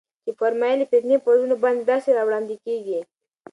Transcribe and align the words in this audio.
چي 0.23 0.31
فرمايل 0.39 0.79
ئې: 0.81 0.87
فتنې 0.91 1.17
پر 1.23 1.33
زړونو 1.39 1.55
باندي 1.63 1.83
داسي 1.91 2.09
راوړاندي 2.17 2.55
كېږي 2.65 2.99